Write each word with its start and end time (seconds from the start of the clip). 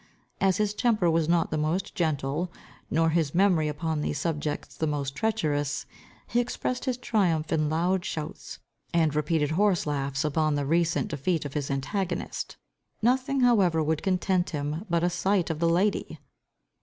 As 0.39 0.57
his 0.57 0.73
temper 0.73 1.11
was 1.11 1.29
not 1.29 1.51
the 1.51 1.59
most 1.59 1.93
gentle, 1.93 2.51
nor 2.89 3.11
his 3.11 3.35
memory 3.35 3.67
upon 3.67 4.01
these 4.01 4.17
subjects 4.17 4.75
the 4.75 4.87
most 4.87 5.15
treacherous, 5.15 5.85
he 6.25 6.39
expressed 6.39 6.85
his 6.85 6.97
triumph 6.97 7.51
in 7.51 7.69
loud 7.69 8.03
shouts, 8.03 8.57
and 8.95 9.13
repeated 9.13 9.51
horse 9.51 9.85
laughs, 9.85 10.25
upon 10.25 10.55
the 10.55 10.65
recent 10.65 11.09
defeat 11.09 11.45
of 11.45 11.53
his 11.53 11.69
antagonist. 11.69 12.57
Nothing 13.03 13.41
however 13.41 13.83
would 13.83 14.01
content 14.01 14.49
him 14.49 14.85
but 14.89 15.03
a 15.03 15.09
sight 15.11 15.51
of 15.51 15.59
the 15.59 15.69
lady. 15.69 16.17